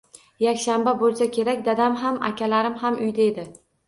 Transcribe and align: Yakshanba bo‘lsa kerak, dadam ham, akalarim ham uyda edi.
Yakshanba 0.43 0.93
bo‘lsa 1.01 1.27
kerak, 1.35 1.61
dadam 1.67 1.97
ham, 2.05 2.17
akalarim 2.31 2.79
ham 2.85 2.97
uyda 3.05 3.27
edi. 3.33 3.45